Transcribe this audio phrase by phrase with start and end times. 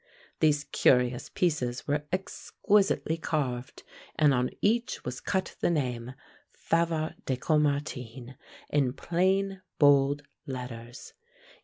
[0.39, 3.83] These curious pieces were exquisitely carved,
[4.15, 6.15] and on each was cut the name
[6.51, 8.35] Favart de Caumartin
[8.71, 11.13] in plain, bold letters.